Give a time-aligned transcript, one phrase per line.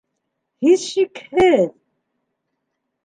[0.67, 1.67] Һис шикһеҙ...